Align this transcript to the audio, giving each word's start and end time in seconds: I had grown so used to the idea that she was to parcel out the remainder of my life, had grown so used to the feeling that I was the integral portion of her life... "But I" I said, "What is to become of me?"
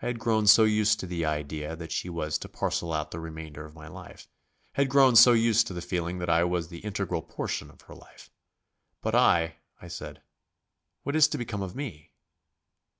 I 0.00 0.06
had 0.06 0.20
grown 0.20 0.46
so 0.46 0.62
used 0.62 1.00
to 1.00 1.06
the 1.08 1.24
idea 1.24 1.74
that 1.74 1.90
she 1.90 2.08
was 2.08 2.38
to 2.38 2.48
parcel 2.48 2.92
out 2.92 3.10
the 3.10 3.18
remainder 3.18 3.64
of 3.64 3.74
my 3.74 3.88
life, 3.88 4.28
had 4.74 4.88
grown 4.88 5.16
so 5.16 5.32
used 5.32 5.66
to 5.66 5.74
the 5.74 5.82
feeling 5.82 6.18
that 6.20 6.30
I 6.30 6.44
was 6.44 6.68
the 6.68 6.78
integral 6.84 7.22
portion 7.22 7.68
of 7.68 7.80
her 7.80 7.94
life... 7.96 8.30
"But 9.02 9.16
I" 9.16 9.56
I 9.82 9.88
said, 9.88 10.22
"What 11.02 11.16
is 11.16 11.26
to 11.26 11.38
become 11.38 11.62
of 11.62 11.74
me?" 11.74 12.12